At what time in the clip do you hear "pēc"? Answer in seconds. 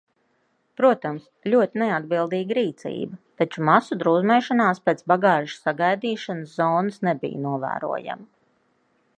4.89-5.05